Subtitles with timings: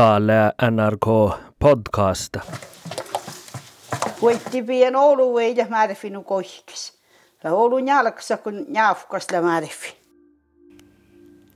[0.00, 2.36] Täällä NRK podcast.
[4.22, 7.00] Voitti pian Oulu veidä määräfinu kohkis.
[7.44, 9.96] La Oulu jalkassa kun jaafkas la määräfi.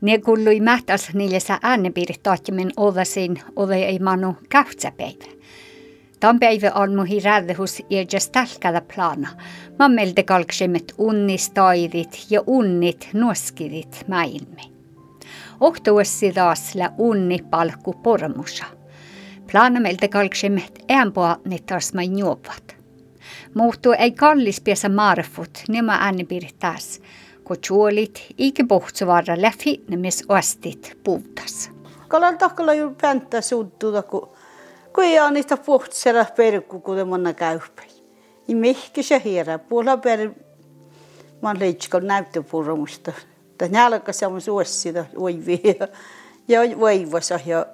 [0.01, 5.25] Ne kuului mähtäs niille sä äänepiirit taattimen odasin ove ei manu kähtsäpäivä.
[6.21, 9.29] Tämän päivä on muhi rädhus ja just tälkädä plana.
[9.79, 14.74] Mä meiltä kalksemet unnistaidit ja unnit nuoskidit mäilme.
[15.65, 18.65] ohtuusi taas la unni palku pormusa.
[19.53, 22.77] Plaanamelte kalksimmet äänpoa ne taas mai juovat.
[23.55, 27.01] Muuttu ei kallis piesä marfut, nämä äänipirtäs,
[27.45, 31.71] kun juolit ikä pohtsuvarra läpi, nemis ostit puutas.
[32.09, 34.29] Kalan takalla ju pänttä suuttuda, kun
[34.95, 37.91] kun ei anneta pohtsella perku, kun monna käypäin.
[38.47, 40.31] Niin mihki se hierä, puolella per...
[41.43, 43.13] Mä olen leitsikon näyttöpuromusta.
[43.61, 43.69] Leitsikal näyttöpurmusta.
[43.71, 45.89] Tämä nälkä sama suossida oivia
[46.49, 47.67] ja vaivassa ja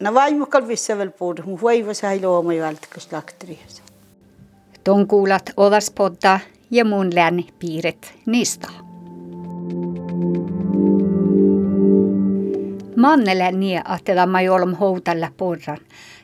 [0.00, 3.82] No vaimukal vissa vielä puhuta, mutta vaivassa ei luoma jo välttämättä lakteriassa.
[4.84, 6.40] Ton kuulat odaspodda
[6.70, 8.68] ja mun län piiret niistä.
[12.96, 13.52] Mannelle
[13.96, 15.78] että tämä ei ole houtalla porran.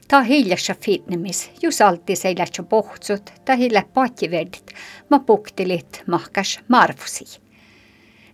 [0.09, 4.73] Ta hiljassa fitnemis, just alltid se lähtsä pohtsut, ta hillä patjivedit,
[5.11, 7.50] ma puktilit mahkas marfusi.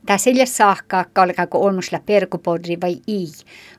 [0.06, 3.26] Ta sillä saakka kalkako olmusla perkupodri vai i,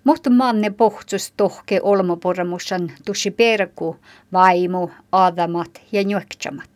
[0.03, 3.95] mutta manne pohtsus tohke olmoporramussan tusi perku,
[4.33, 6.69] vaimu, adamat ja njöktsamat.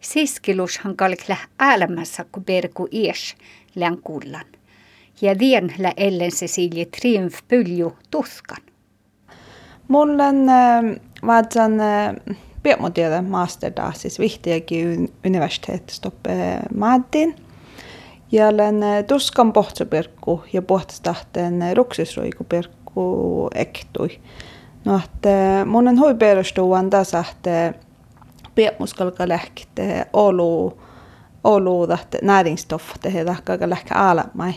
[0.00, 3.36] Siskilushan kalkla äälämässä kun perku ies
[3.74, 4.46] län kullan.
[5.20, 8.62] Ja vien lä ellen Cecilie triumf pylju tuhkan.
[9.88, 10.84] Mulla on äh,
[11.26, 12.14] vaatsan äh,
[12.62, 17.49] biomodelle master siis Vihtiäkin universiteetstoppe Maadin.
[18.32, 24.18] Ja olen äh, tuskan pohtsapirkku ja pohtastahten ruksisroiku pirkku ektui.
[24.84, 27.74] No, että mun on hui perustuvan tässä, että
[28.54, 30.80] biomoskalka lähte olu
[31.44, 34.52] olu tahte näringsstoff tehdä tahkaa lähkä alamai.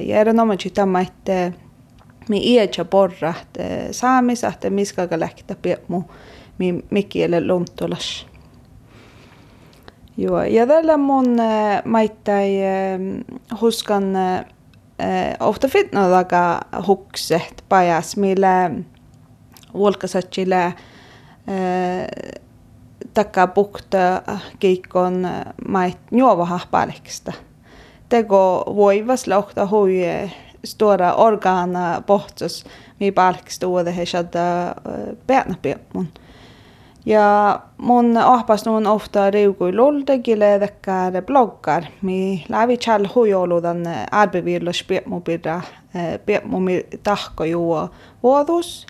[0.00, 1.52] Ja erinomaisesti tämä, että
[2.28, 3.46] mi iätsä porrat
[3.90, 5.56] saamisahte miskaga lähtä
[5.88, 6.02] mu
[6.58, 8.29] mi mikiele luntulas.
[10.16, 11.36] Joo, ja tällä mun
[11.84, 12.50] maittai
[13.60, 14.04] huskan
[15.40, 18.70] ofta fitnodaga hukset pajas, millä
[19.74, 20.74] ulkasatsille
[23.14, 24.22] takka pukta
[24.58, 25.28] kiikkon
[25.68, 27.32] mait juovaha palkista.
[28.08, 30.02] Tego voivas lohta hui
[30.64, 32.64] stora organa pohtus
[33.00, 34.74] mi palkstuode he shadda
[35.94, 36.08] mun.
[37.10, 45.20] Ja mun ahpas nun ofta riukui luldegile dekkar bloggar mi lävi chal hujoludan arbevirlos piepmu
[45.20, 45.60] pidä
[46.26, 47.90] piepmu mi tahko juo
[48.22, 48.86] vuodus.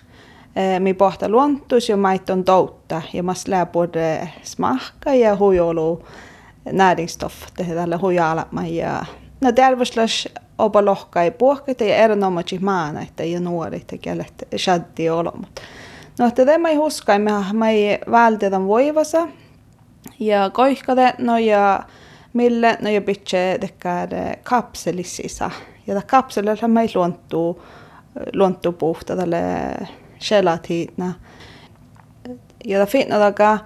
[0.79, 6.05] Mi pohta luontus ja maiton toutta ja mas läpurde smahka ja hujolu
[6.71, 9.05] näringsstoff tälle hujalama ja
[9.41, 10.27] No terveyslas
[10.57, 15.61] opa lohkai puhkita ja erinomaisesti maana, että ja nuori, että kielet shaddi olomut.
[16.21, 19.27] No, että tämä ei huskai, me, me ei vältetä voivassa
[20.19, 21.83] ja koihkade, no ja
[22.33, 24.07] mille, no ja pitse tekää
[24.43, 25.51] kapselississa.
[25.87, 27.61] Ja tämä kapselilla me ei luontuu,
[28.33, 29.41] luontuu puhta tälle
[30.29, 31.13] gelatiina.
[32.65, 33.59] Ja tämä finna takaa,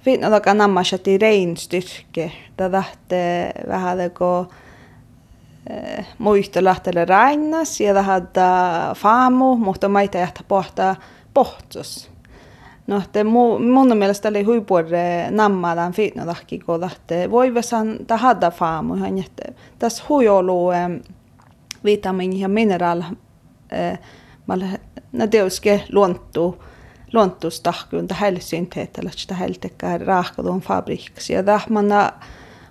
[0.00, 2.32] finna takaa nammasati reinstyrke.
[2.56, 4.46] Tämä lähtee vähän kuin
[6.18, 10.96] muista lähtele rainas ja tahada faamu, mutta maita jahta pohtaa
[11.40, 12.10] pohtsus.
[12.86, 18.94] No, että mu, mun mielestä oli huipuore nammadan fitnodahki, kun lähtee voivasan tahada faamu.
[19.78, 20.68] Tässä huijolu
[21.84, 23.02] vitamiini ja mineraal,
[25.12, 26.64] mä teoske luontuu
[27.12, 31.32] luontustahkuun tähän synteetellä, että tähän tekee raakadun fabriksi.
[31.32, 32.12] Ja tähän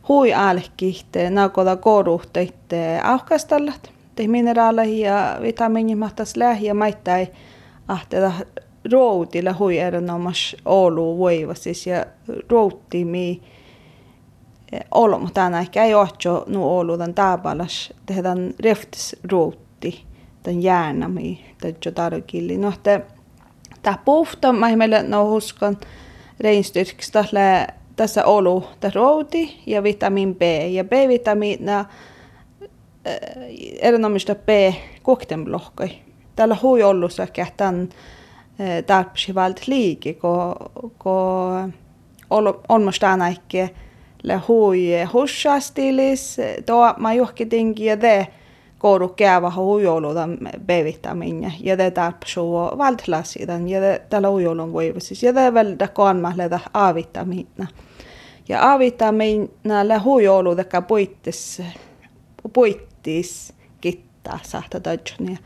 [0.09, 7.27] hui aalekihte nakoda koruhteitte ahkastallat te mineraaleja ja vitamiinimahtas lähiä maittai
[7.89, 8.31] ahteda
[8.91, 12.05] routilla hui erinomas olu voiva siis ja
[12.49, 13.41] routti mi
[14.91, 15.29] olmo.
[15.33, 20.03] Tänä ehkä ei otso nu olu tämän taapalas tehdään reftis routti
[20.43, 22.57] tämän jäänä mi tätä tarkilli.
[22.57, 23.01] No te
[23.81, 25.77] tämä puhta mä meille no huskon
[26.39, 27.25] reinstyrkistä
[27.95, 30.41] tässä olu, tässä routi ja vitamin B.
[30.71, 31.87] Ja B-vitamiina äh,
[33.81, 34.49] erinomaista B
[36.39, 37.87] tällä hui ollut se, että eh, tämän
[38.85, 40.55] tarpeeksi välttämättä liikin, kun,
[40.99, 41.73] kun
[42.69, 43.69] on musta aina ehkä
[44.23, 48.27] le hui hussastilis, tuo mä johkitinkin ja te
[48.77, 50.29] kouru käyvä huijouluta
[50.67, 52.39] päivittäminen ja te tarpeeksi
[52.77, 57.67] välttämättä ja te tällä huijoulun kuivusis ja te välttämättä kolmalle aavittaminen.
[58.49, 61.61] Ja aavittaminen näillä huijoulutakka puittis,
[62.53, 65.37] puittis kittaa sahta tajunnia.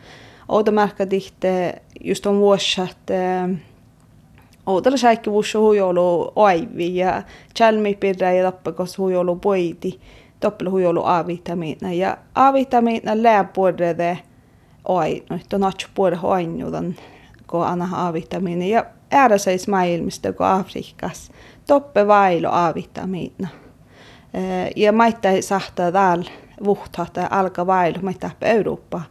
[0.50, 3.50] Outa märkä tihte just on vuossa, että
[4.66, 7.24] Oudella säikki vuosi huijolu aivi ja
[7.58, 10.02] chalmi pidä ja tappakos huijolu poiti
[10.42, 11.94] doppelhuijolu A-vitamiina.
[11.94, 14.20] Ja A-vitamiina lääpuolelle
[14.86, 16.96] oi, no että on puolelle hoinjuudan,
[17.48, 18.66] kun anna A-vitamiina.
[18.66, 21.32] Ja ääräseis maailmista, kun Afrikas,
[21.68, 23.48] toppe vailo A-vitamiina.
[24.76, 26.32] Ja maita sahtaa täällä
[26.64, 29.02] vuhtahta alka vailo, maita Eurooppa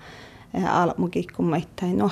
[0.70, 1.87] almukin kun maita.
[1.87, 2.10] No,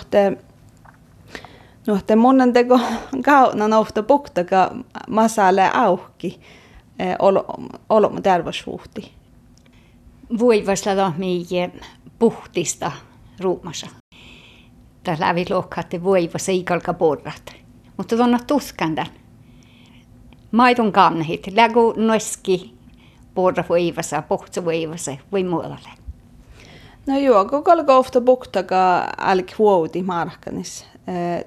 [1.86, 2.80] No, että monen teko
[3.24, 4.74] kauna nouhta puhtaka
[5.08, 6.40] masale auki
[7.88, 9.12] olemme terveysvuhti.
[10.38, 11.72] Voivasta meidän
[12.18, 12.92] puhtista
[13.40, 13.86] ruumassa.
[15.02, 17.52] Tässä lävi lohkaatte voivassa ikalka porrat.
[17.96, 19.06] Mutta tuonna tuskandan.
[20.52, 22.74] Maidon kannahit, lägu noski
[23.34, 25.99] porra voivassa, pohtsa voivassa, voi muualle.
[27.06, 30.86] No joo, kun kalka ofta puhtaka älk huouti markkanis.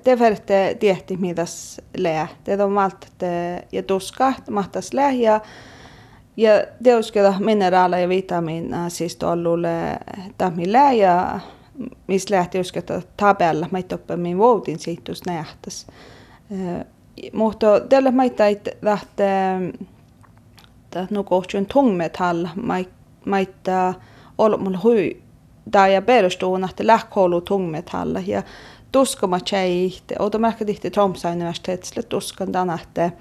[0.05, 2.27] Det verte tiehti mitäs lää.
[2.45, 3.07] Det on valta
[3.71, 5.41] ja tuska mahtas lää ja
[6.37, 6.51] ja
[6.83, 9.97] teuskeda mineraaleja ja vitamiina siis tuollulle
[10.37, 11.39] tahmi lää ja
[12.07, 15.87] mis lähti usketa tabella meitä oppimin vuotin siitus nähtäs.
[17.33, 18.43] Mutta tällä meitä
[18.81, 19.73] lähtee
[21.09, 22.47] nukohtjun tungmetall
[23.25, 23.93] meitä
[24.37, 25.22] olmulla hui
[25.71, 28.43] tai ja perustuu että lähkoulu tungmetalla ja
[28.91, 33.11] tuskama tjejihti, och de märker tihti Tromsø universitetsille tuskan tänä, että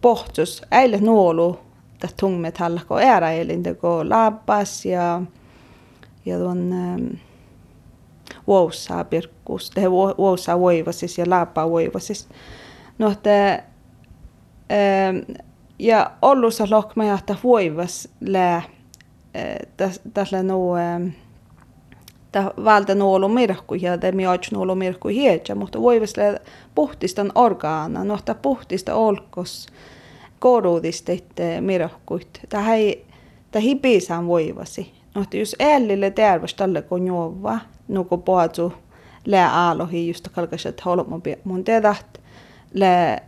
[0.00, 1.58] pohtus äille nuolu
[2.00, 5.22] tä tungmetalla, kun ära elin, kun labbas ja,
[6.26, 7.06] ja tuon ähm,
[8.46, 12.28] vuosaa pirkkuus, tehdä vuosaa voivasis ja labbaa voivasis.
[12.98, 13.62] No, että
[14.72, 15.38] ähm,
[15.78, 18.62] ja ollussa lokma, että voivas lää,
[20.42, 21.08] nuo, ähm,
[22.36, 26.40] ta valta nuolu mirkku ja te mi ots nuolu mirkku hieja, mutta voivasle
[26.74, 29.66] puhtistan orgaana, no ta puhtista olkos
[30.38, 31.12] koruudista
[31.60, 32.40] mirkkuit.
[32.48, 33.06] Ta hei
[33.50, 34.92] ta hipisaan voivasi.
[35.14, 38.72] No jos ällille terveys tälle kun juova, nuku poatu
[39.26, 42.18] lää aalohi just kalkaset holmo mun tedaht
[42.74, 43.20] lää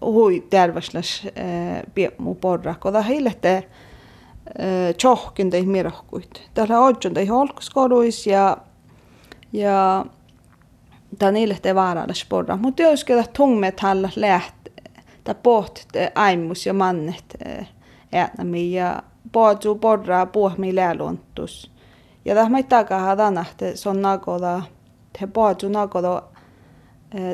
[0.00, 1.26] hui terveysläs
[1.94, 3.64] piemu porra, koda heilette
[4.96, 6.42] tjohkin teih mirahkuit.
[6.54, 8.56] Täällä odjon teih olkoskoruis ja,
[9.52, 10.06] ja
[11.18, 12.56] ta niille te vaaralla sporra.
[12.56, 14.54] Mutta jos kyllä tungmetalla läht,
[15.24, 15.78] ta poht
[16.14, 17.36] aimus ja mannet
[18.12, 19.02] äänämi ja
[19.32, 21.70] pohdju porra puhmi lääluntus.
[22.24, 24.62] Ja tämä ei takaa tänahte, se on nakoda,
[25.18, 26.22] te pohdju nakoda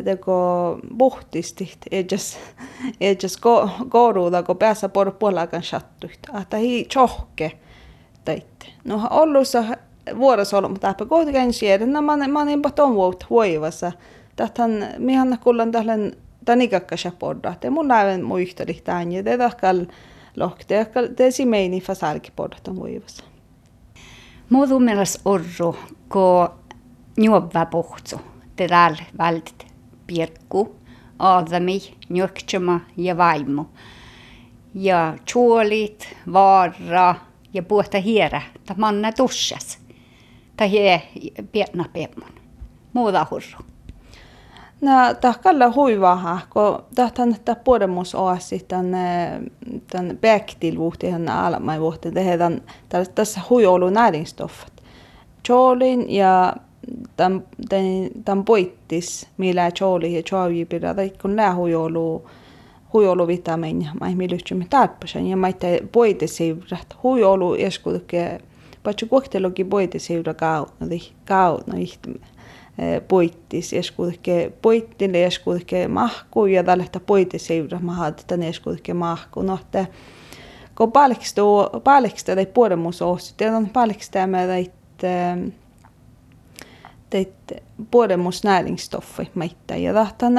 [0.04, 2.38] teko puhtisti, edes,
[3.00, 3.38] edes
[3.88, 6.18] koruuda, kun päässä por puolakan sattuit.
[6.42, 7.52] Että hi chohke
[8.24, 8.66] teitte.
[8.84, 9.64] No ollussa
[10.18, 13.92] vuorossa ollut, mutta täpä kuitenkin siedä, no mä, mä niin paton vuot hoivassa.
[14.36, 16.12] Tähän mihan kullan tähän
[16.44, 17.54] tän ikakkasja podda.
[17.60, 19.86] Te mun näen muisteli tämän ja te tahkal
[20.36, 20.86] lohte,
[21.16, 23.24] te si meini fasalki poddat on voivassa.
[24.50, 25.76] Muodu mielestä orru,
[26.12, 26.48] kun
[27.16, 28.20] juovva puhtsu,
[28.56, 29.69] te täällä vältit
[30.10, 30.76] pirkku,
[31.18, 33.66] aadami, njöktsema ja vaimo.
[34.74, 37.14] Ja chuolit, vaara
[37.54, 39.78] ja puhta hiera, ta manna tussas.
[40.56, 41.02] Ta hie
[41.52, 42.30] pietna piemon.
[42.92, 43.64] Muuta hurru.
[44.80, 48.90] No, tahkalla huivaha, kun tahtan, että puolemus oasi tämän,
[49.90, 52.62] tämän päktilvuhtihan alamai vuhti tehdään
[53.14, 54.72] tässä huiolu näringstoffat.
[55.46, 56.52] Cholin ja
[57.16, 57.42] tämän,
[58.24, 62.26] tämän poittis, millä chooli ja choavi pidä, tai kun nää huijolu,
[62.92, 68.40] huijolu vitamiin, mä ei milyhtsymme tarpeeseen, ja mä ei poite siivrat, huijolu eskutukke,
[68.82, 70.86] paitsi kuhtelukin poite siivra kautna,
[71.24, 72.26] kautna ihtimme
[73.08, 79.58] poittis, eskutukke poittille, eskutukke mahku, ja tällä poite siivra, mä haat tänne eskutukke mahku, no,
[79.60, 79.86] että
[80.76, 81.42] kun palkista,
[81.84, 85.36] palkista tai puolemus osi, on palkista mä että
[87.10, 87.52] teit
[87.90, 90.34] puolemus näringsstoffer meitä ja tahtan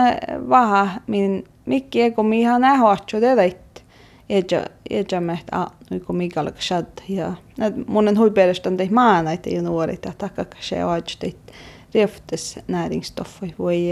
[0.50, 3.84] vähän min mikki ego mi han är hårt det det
[4.30, 7.34] eja eja med att nu kom mig alla skad ja
[7.88, 11.52] monen hui perästän tei maana että ju nuori ta takka se oj teit
[11.94, 13.90] reftes näringsstoffer voi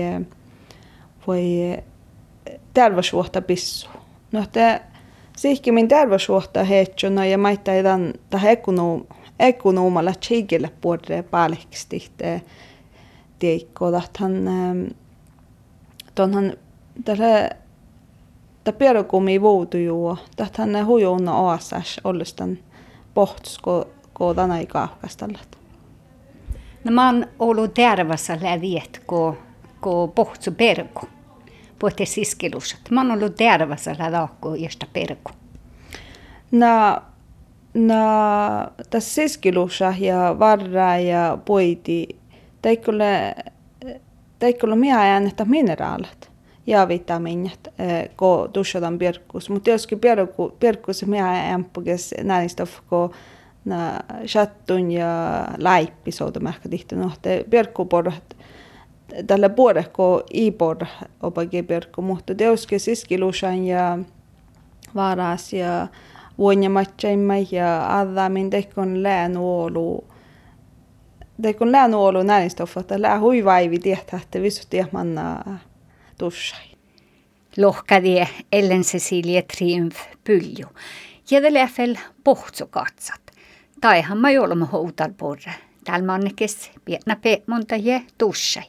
[1.28, 1.78] voi
[2.74, 3.90] terveysvuotta pissu.
[4.32, 4.82] No te
[5.38, 9.08] sihki min terveysvuotta heetsuna ja maita idan ta hekunu
[9.40, 12.42] ekun omalla tjigille puolelle palksti te
[13.40, 14.34] teikko han
[16.16, 16.54] tuonhan
[17.06, 17.50] tällä
[18.64, 22.58] ta perukumi vuotu ju tahtan hujuuna oasas ollestan
[23.14, 25.58] pohtsko koodan ei kaahkastallat.
[26.84, 29.38] No mä oon ollut tervassa läviet, kun,
[29.82, 31.08] kun pohtsu perku.
[31.80, 32.80] Puhutte siskilusat.
[32.90, 35.32] Mä oon ollut tervassa läviakko, josta perku.
[36.52, 37.02] No,
[38.90, 42.08] tässä siskilusa ja varra ja poiti,
[42.62, 43.36] teikkulle,
[44.40, 46.32] teikkulle minä äänettä mineraalit
[46.68, 47.68] ja vitamiinit,
[48.18, 49.50] kun tussataan pirkkus.
[49.50, 50.00] Mutta joskin
[50.60, 53.12] pirkkus minä äänpukes näristoff, kun
[53.66, 58.36] na chattun ja laippi souta ehkä tihti nohte pirkkuporrat
[59.28, 60.78] tällä puolekko ipor
[61.24, 64.00] opake pirkku, mutta teoske siskilusan ja
[64.96, 65.88] varas ja
[68.00, 70.08] addamin tekkon läänuolu
[71.42, 73.80] tekkon läänuolu näristoffat lää huivaivi
[74.18, 75.60] että visut manna
[76.18, 76.70] tussai.
[77.58, 80.68] Lohkadie Ellen Cecilia Triumf pylju.
[81.50, 83.22] Läffel pohtsokatsat.
[83.82, 85.54] Taihan mä olemme houtal porre.
[85.84, 87.18] Täällä mannekes pietnä
[87.48, 88.64] monta je tussai.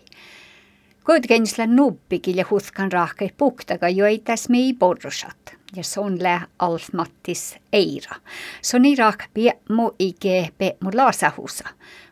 [1.06, 5.60] Kuitenkin sillä nubbikin ja huskan rahkei puktaka jo ei tässä mei porrosat.
[5.76, 8.16] ja sonle alf mattis eira.
[8.62, 11.68] Sonirak pie mu ige pe mu laasahusa,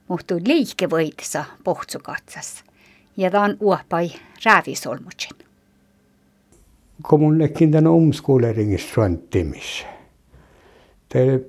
[0.09, 2.65] muhtu liike võidsa pohtsu katsas.
[3.17, 4.11] Ja ta on uopai
[4.45, 5.37] räävisolmutsin.
[7.03, 9.85] Kun mun läkin tänne omskoleringistrantimis,
[11.09, 11.41] te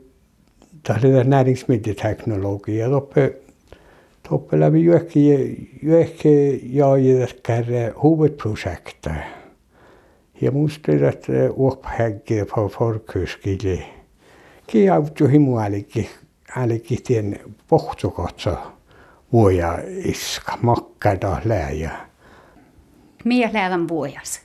[0.83, 3.33] tahdeta näringsmedieteknologia, toppe
[4.29, 5.19] toppe läbi ju ehkä,
[5.81, 6.29] ju ehkä
[6.63, 9.38] jag i det här huvudprojektet
[10.51, 13.85] musterat uophäkkiä for forkyskili.
[14.67, 16.09] Ki auttu himu alikki
[16.55, 18.57] alikki tien pohtukotsa
[19.33, 21.91] vuoja iska makkaita läjä.
[23.25, 24.41] Mie läävän vuojas.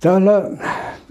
[0.00, 0.32] Täällä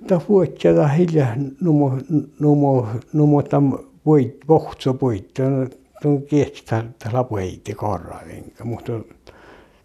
[0.08, 1.98] ta vuotjata hiljaa numo
[2.40, 3.74] numo numo tam
[4.06, 5.34] voit pohtso voit
[6.02, 8.22] tuon kiehtää tällä puheitti korraa,
[8.64, 8.94] mutta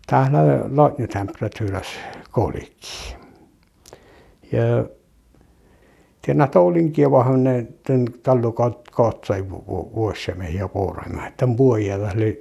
[0.07, 0.41] täällä
[0.77, 1.87] laatnutemperatyras
[2.31, 3.17] kolikki
[4.53, 4.85] ja
[6.27, 8.55] tänä toulinkin vaan ne tän tallu
[8.93, 9.51] katsoi
[9.95, 11.23] vuosimme ja puorema.
[11.37, 12.41] Tän puoja oli,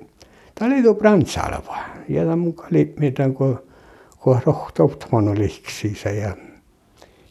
[0.55, 1.77] tää oli tu prantsalva
[2.09, 3.57] ja tän muka oli mitään kuin
[4.25, 6.35] kuin rohtoutman liksi se ja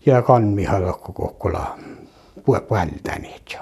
[0.07, 1.79] ja kanmihalla kokkula
[2.45, 3.59] puoltanit.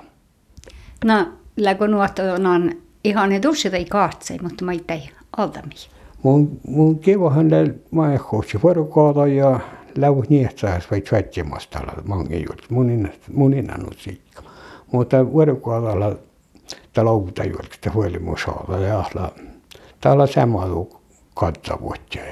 [1.04, 1.26] No,
[1.57, 2.73] läkö nuottanan
[3.04, 5.75] ihan ne tussitei kahtsei, mutta mä ei tei aldami.
[6.23, 9.61] Mun, mun kivahan ne, mä ei kohti vuorokautta ja
[9.96, 12.64] läu nietsääs vai tvättimasta mange juttu.
[12.70, 14.42] Mun innan, mun innan siikka.
[14.92, 16.16] Mutta vuorokaudella
[16.92, 19.32] talouta juolta huolimusaalla ja ahla.
[20.00, 21.00] Täällä samalla
[21.34, 22.22] katsavuotja.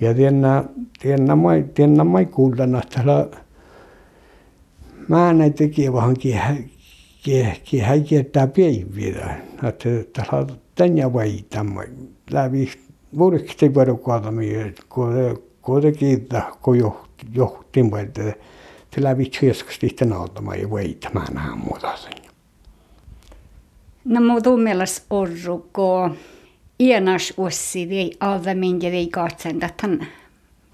[0.00, 0.64] Ja tiennä,
[1.00, 3.28] tiennä, mai, tiennä mai kuullana täällä
[5.08, 6.40] mä näitä kivahankin
[7.24, 9.36] ke ke häikettää päiviä.
[9.68, 11.82] Että tällä tänä vaihtamma
[12.30, 12.72] läpi
[13.18, 15.14] vuodeksi vuorokautta mie kun
[15.98, 16.78] kiittää kun
[17.32, 18.22] johti että
[18.90, 22.12] te läpi tjeskasti sitten autamaan ja vaihtamaan nämä muuta sen.
[24.04, 26.16] No muuta mielestä orru, kun
[26.80, 30.06] ienas ossi ei alta minkä ei katsen, että hän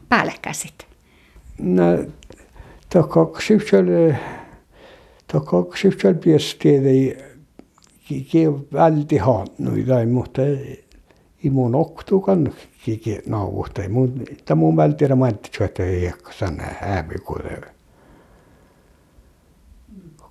[0.09, 0.87] päällekkäisit.
[1.59, 1.85] No,
[3.51, 4.15] yhtälö
[5.33, 7.19] ta kaksi yhtäällä piesteedei
[8.09, 10.43] ki välti haatnuita, mutta
[11.45, 12.53] ei mun oktukan
[12.85, 13.89] kiki nauvuhta.
[13.89, 17.61] Mun, ta mun välti romantti, että ei ehkä sana äämi kuule.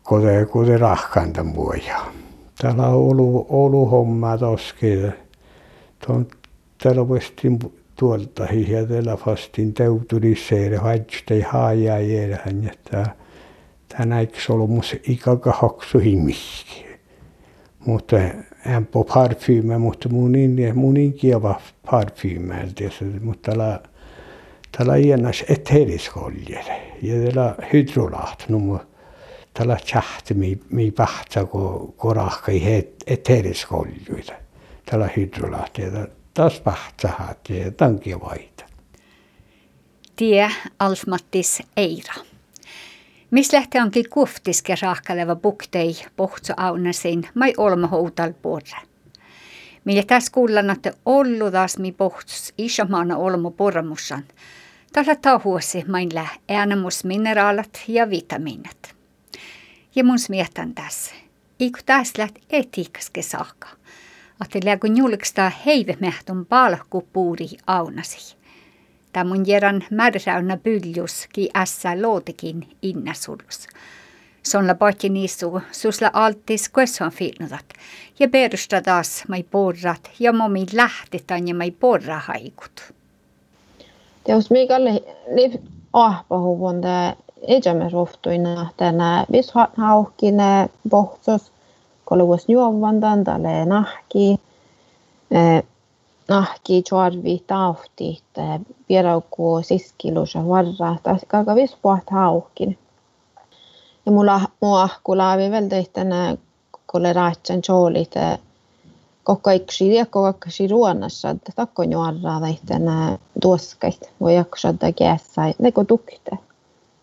[0.04, 2.00] Kuule, kuule rahkanta muoja.
[2.62, 5.14] Täällä on ollut, ollut hommaa toskin.
[6.08, 6.28] Tuon,
[6.84, 7.60] täällä voistin
[7.96, 13.06] tuolta ja täällä fastin teutulisseere, hajtstei haajaa jäädään, että
[13.98, 16.86] tänäiksi ollut mun ikäkä haksuihin miski.
[17.86, 18.16] Mutta
[18.60, 21.62] hänpä parfyyme, mutta munin, munin kieva
[21.92, 22.84] parfyymältä,
[23.22, 23.80] mutta tällä
[24.78, 26.66] tällä iennas eteriskoljel
[27.02, 28.80] ja tällä hydrolaht, no
[29.54, 34.34] tällä tjähti mi, mi pähtsä, kun korahkai eteriskoljuita,
[34.86, 38.66] tällä hydrolaht ja taas pähtsähät ja tankivaita.
[40.16, 42.14] Tie Alf-Mattis Eira.
[43.32, 48.78] Mis lähtee onkin kuftiske rahkaleva buktei pohtso aunasin, mai olma houtal porre.
[49.86, 54.24] Mille tässä kuullaan, että ollu taas mi pohtsus isomana olmo pormussan.
[54.94, 56.10] Tällä tahuosi main
[56.50, 58.96] äänemus mineraalat ja vitamiinat.
[59.96, 61.16] Ja mun smietan tässä.
[61.60, 63.68] Iku taas läht etiikaske saakka.
[64.42, 68.39] Että kun julkistaa heivemähtun palkku puuri aunasi.
[69.14, 73.68] Tämä mun järän märsäynä pyljus ki ässä lootekin innasullus.
[74.44, 77.66] Sonla pati niisu susla altis kuesson filnutat.
[78.20, 82.94] Ja perusta taas mai porrat ja momi lähtetään ja mai porra haikut.
[84.24, 85.04] Teos mikäli
[85.36, 85.54] liv
[85.94, 87.16] ahpahuvon tämä
[87.48, 91.52] ejamme rohtuina tänä vis haukkine pohtsos
[92.06, 94.38] koluus juovan tälle nahki
[96.30, 98.24] nahki chuarvi tauhti
[98.88, 102.78] pierauku siskilus ja varra tai kaka vis poht haukkine
[104.06, 106.38] ja mulla mua kulaavi vielä tehtänä
[106.86, 108.14] kolle raatsan choolit
[109.24, 116.32] koko iksi liekko kakkasi ruonnassa että takko juorraa tehtänä tuoskait voi jaksaa kässä neko tukte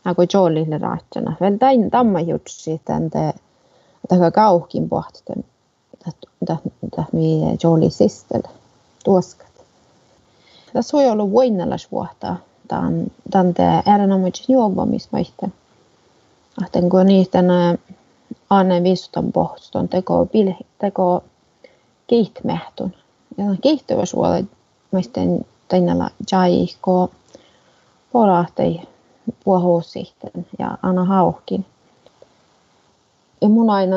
[0.04, 3.35] ako choolille raatsana vielä tain tamma jutsi tänte
[4.09, 5.45] taka kauhkin pohten
[6.42, 6.56] että
[7.12, 8.49] mi chooli sistellä
[9.06, 9.46] tuoskat
[10.72, 12.36] tässä voi olla voinnallas vuotta
[12.68, 13.54] tämän tämän
[13.94, 15.52] erinomaisen juomismaisten
[16.62, 17.46] Ahten kun niiden
[18.50, 20.28] aina viisutan pohtuston teko,
[20.78, 21.25] teko
[22.06, 22.92] kiihtmehtun.
[23.38, 24.44] Ja kiihtyvä suola
[24.92, 27.10] maisten tänällä jaihko
[28.12, 28.80] porahtai
[29.44, 31.66] puhuusihten ja aina hauhkin.
[33.40, 33.96] Ja mun aina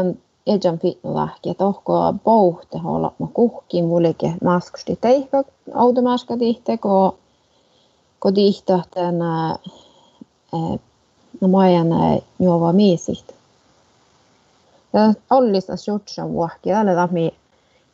[0.50, 7.18] ejan lahki, että ohko pouhte olla mä kuhkin mulike maskusti teihkä automaska tihteko
[8.20, 9.58] ko tihtahtäänä
[11.42, 11.88] no majan
[12.40, 13.36] juova miisit.
[14.94, 17.34] Ja ollista sjutsan vuohki, tälle tami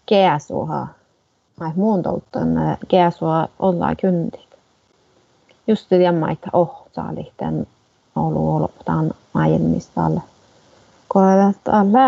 [0.05, 0.87] kääsuha.
[1.59, 2.49] Ai muun touttan
[2.87, 4.45] kääsua ollaan kyntit.
[5.67, 7.67] Just det että oh, saali tämän
[8.85, 10.21] tämä
[11.63, 12.01] tämä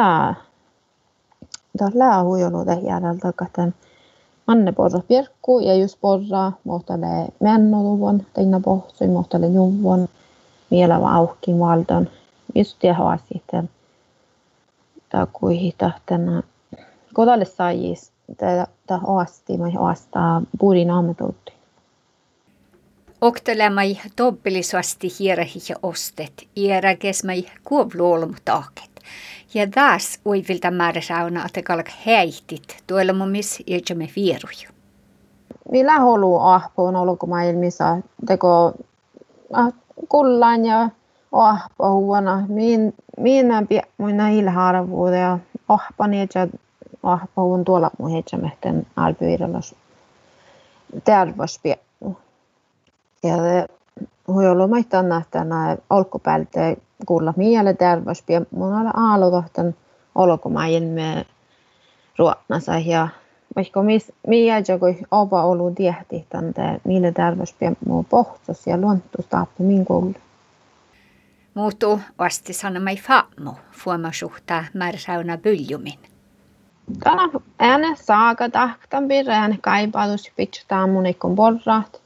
[1.94, 3.72] lää huijolu tehjärjeltä, että
[4.48, 10.08] Anne porra pirkku ja just porra, mohtale mennoluvon, teina pohtsui, mohtale juvon,
[10.70, 12.10] mielava auhkin valton.
[12.56, 13.70] Just har sitten
[15.10, 16.44] takuihin tahtena
[17.14, 18.12] kodalle saajis
[18.88, 21.54] ta aasti mai aasta puurin ametuutti.
[23.22, 28.97] Oktelemai tobbelisuasti hierhi ja ostet, iäräkesmai kuovluolmutaaket.
[29.54, 34.70] Ja taas uivilta määrä sauna, että kalk häihtit tuolla mummis iäjämme vieruju.
[35.72, 38.74] Millä holu ahpoon ulkomaailmissa teko
[39.54, 39.74] ah,
[40.10, 40.90] kullan ja
[41.32, 42.46] ahpahuona.
[42.48, 43.64] Min, minä
[43.98, 45.40] minä ilharvuuden ja
[45.70, 46.48] ahpani ja
[47.04, 49.76] ahpahuun tuolla mun heitsämehten alpyirros
[51.04, 52.18] terveyspiekku.
[53.24, 53.36] Ja
[54.28, 58.56] hui ollut maittaan nähtänä olkupäältä kuulla miele terveyspiekku.
[58.56, 59.76] Mun on aalutahtan
[60.16, 61.26] olkumaailme
[62.18, 63.08] ruotnasa ja
[63.56, 63.84] vaikka
[64.28, 70.14] miä joku ova ollut tiehti tänne, mille terveyspien muu pohtos ja luontustaappi min koulu.
[71.54, 76.00] Muutu vasti sanomai famu, fuoma suhtaa määräsauna byljumin.
[77.04, 82.02] Tänä ääne saaka tahtan pirään kaipalus pitää mun ikon porrat.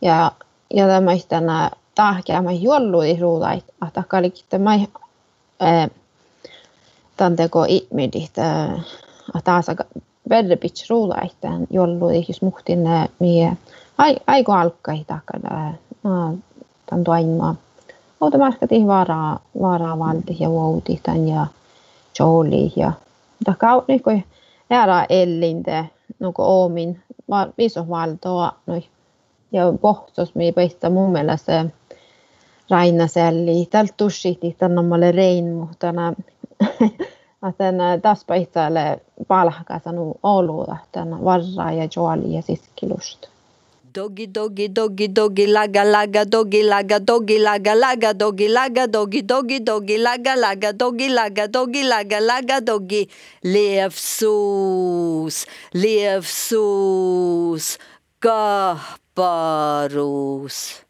[0.00, 0.32] Ja,
[0.74, 4.78] ja tämä tänä tahkea mä juollui ruulait, että kalikin tämä
[7.16, 8.70] tämän teko ihmidit, että
[9.44, 9.66] taas
[10.28, 12.78] verrepits ruulaittain, jolloin jos muhtin
[13.18, 13.56] mie
[14.26, 15.74] aiko alkai takana
[16.86, 17.54] tämän toimaa.
[18.20, 21.46] Ota maskati varaa, varaa valti ja vouti tän ja
[22.18, 22.92] jooli ja
[23.44, 24.10] taka niinku
[24.70, 27.02] ära ellinte nuko omin
[27.58, 28.84] viso valtoa noi
[29.52, 31.66] ja puhtus me ei paista mun mielestä
[32.70, 33.66] Raina Selli.
[33.70, 36.12] Täällä tussihti tämän omalle Reinmu tänä.
[37.58, 43.28] Tänä taas paistaalle palhkaa sanoo oluta tänä varraa ja joali ja siskilusta.
[43.94, 49.60] Doggy, doggy, doggy, doggy, laga, laga, doggy, laga, doggy, laga, laga, doggy, laga, doggy, doggy,
[49.60, 53.08] doggy, laga, laga, doggy, laga, doggy, laga, laga, doggy.
[53.44, 57.78] Lev sus, lev sus.
[58.20, 60.82] Kah paruus.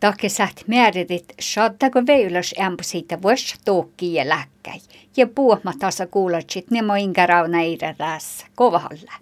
[0.00, 4.80] Toki saat määritit saattaa veilös ämpusiita vuosi tuokki ja läkkäi.
[5.16, 9.12] Ja puhma tasa kuulotsit nemo inkä rauna iirärässä kovalla.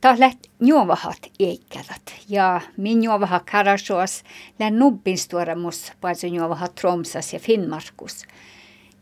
[0.00, 4.22] Tahlet juovahat eikkälat ja min juovaha karasuas
[4.58, 8.24] län nubbin stuoremus paisu juovaha tromsas ja finnmarkus.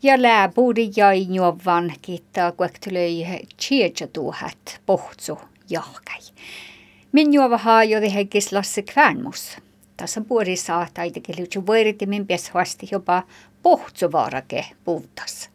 [0.03, 3.25] Ja lää buudi jäi juovan kiittaa kuek tylöi
[3.57, 4.07] tsietsä
[4.85, 6.21] pohtsu jahkai.
[7.15, 9.57] Min juovaha jo tehekis Lasse Kvärnmus
[9.97, 13.23] tässä puolissa taitakin liutsu voiritimin pies vasti jopa
[13.63, 15.49] pohtsuvaarake puutas.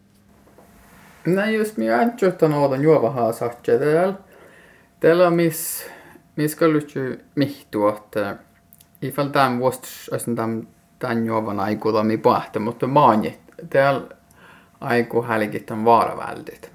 [1.27, 4.15] Nej, just mi antjuhtan oodan juovahaa satja täällä.
[5.01, 5.85] Täällä on miss,
[6.37, 7.03] miss kallutsju
[7.35, 8.37] mihtu, että
[9.03, 10.69] ifall tämän olisi tämän,
[10.99, 13.39] tämän juovan aikuilla mi pahta, mutta maani,
[13.71, 14.07] täällä
[14.81, 16.73] aiku hälkit on vaaraväldit.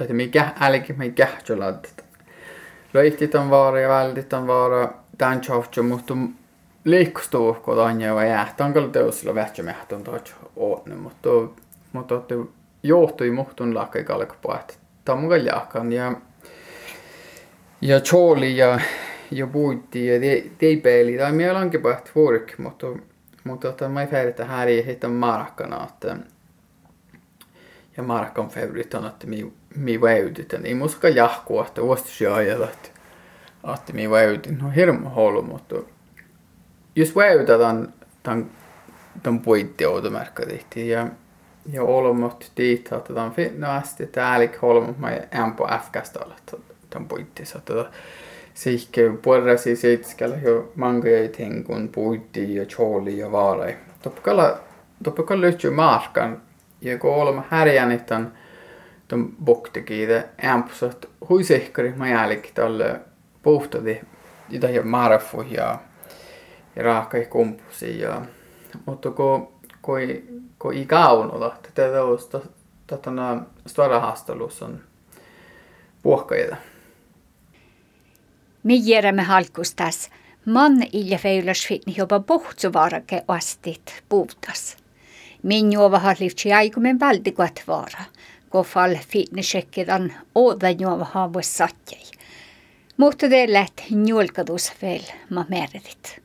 [0.00, 2.11] Että mikä hälkit mi kähtsoladet.
[2.94, 6.14] Löihtit on vaara ja väldit on vaara, tämän tjohtju, mutta
[6.84, 8.64] liikkustuu, kun on jo jäähtä.
[8.64, 10.34] On kyllä teosilla vähtsä mehtun tuot
[10.96, 11.28] mutta,
[11.92, 12.14] mutta
[12.82, 14.78] johtui muhtun lakka kalkpaat.
[15.04, 16.12] Tammuga jahkan ja
[17.80, 18.80] ja choli ja
[19.30, 20.20] ja puitti ja
[20.58, 22.86] teipeili tai meillä onkin päät vuorik, mutta
[23.44, 25.08] mutta tota mä färitä här i hitta
[25.88, 26.16] että
[27.96, 32.68] ja marakkan favorit on että mi mi väydyt ei muska jahkua että vuostus ajalla
[33.74, 35.76] että mi väydin no hirmu holu mutta
[36.96, 38.50] jos väytetään tämän
[39.22, 41.06] tämän puitti outomärkkä tehtiin ja
[41.72, 46.36] ja olmot dit att de finnas täällä kolmot mä ämpö FKstalla
[46.90, 47.90] tämän puitteissa että
[48.54, 53.76] sihke puolrasi seitskellä jo mangoja tenkun puitti ja choli ja vaarai.
[54.02, 54.58] Toppakalla
[55.04, 56.42] toppakalla löytyy markan
[56.80, 58.06] ja kun olemme härjänit
[59.12, 63.00] de bort tekiide ämpsat huisehkari majalik talle
[63.42, 64.00] puhtadi
[64.50, 65.78] jota ja marfu ja
[66.76, 68.22] ja rahkai kumpusi ja
[68.86, 70.24] mutta ko koi
[70.58, 72.40] koi ikaunola tätä tausta
[72.86, 74.80] tatana starahastelussa on
[76.02, 76.56] puhkaita.
[78.62, 80.10] Me järjemme halkustas.
[80.46, 84.76] Man ilja feilas fitni jopa pohtsuvarake astit puutas.
[85.42, 88.04] Min juova harlivtsi aikumen valtikuat vaara.
[88.52, 92.04] Kun fall fitni sekkidan oda juova haavus satjai.
[92.96, 96.20] Mutta det lätt njulkadus väl ma merdit.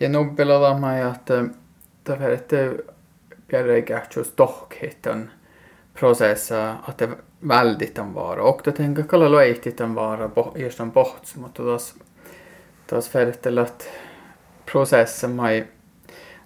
[0.00, 1.44] Ja nu pelata mä että
[2.06, 2.80] därför att det
[3.48, 5.30] blir kähtsus tohkhitan
[5.94, 7.08] prosessa att det
[7.40, 8.42] väldigt on vara.
[8.42, 11.94] Och då tänker jag kalla loihtit on vara just on pohts, mutta taas
[12.86, 13.88] taas färdittellä att
[14.72, 15.66] processen mai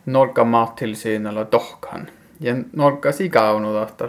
[0.05, 2.09] norka maattilsyynellä tohkan.
[2.41, 4.09] Ja norka sikaunu että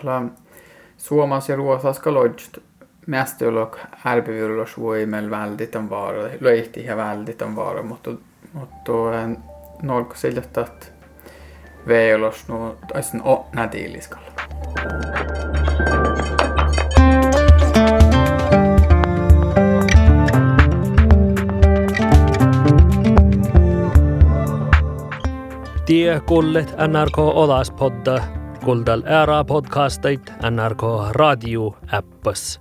[1.02, 2.62] Suomessa ja Ruotsassa lodged
[3.08, 6.30] mästölök ärbevyrulos voimel väldigt on vara.
[6.42, 8.12] Loihti ja väldigt on vara, mutta
[8.54, 8.92] mutta
[9.82, 10.66] norka sillä että
[11.88, 14.32] veilos no taisin o nätiiliskalla.
[25.86, 28.22] Tie kullet NRK Olaspodda,
[28.62, 30.84] kuulda ära podcasteid NRK
[31.18, 32.60] Raadio äppas